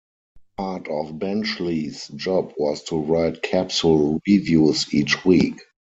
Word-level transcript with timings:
Part 0.57 0.87
of 0.87 1.19
Benchley's 1.19 2.07
job 2.07 2.53
was 2.57 2.81
to 2.85 2.97
write 2.97 3.43
capsule 3.43 4.19
reviews 4.27 4.91
each 4.91 5.23
week. 5.23 5.61